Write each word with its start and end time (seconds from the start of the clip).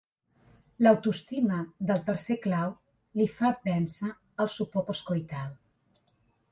L'autoestima 0.85 1.59
del 1.91 2.01
tercer 2.07 2.39
clau 2.47 2.73
li 3.21 3.29
fa 3.37 3.55
vèncer 3.69 4.13
el 4.45 4.53
sopor 4.59 4.89
postcoital. 4.91 5.55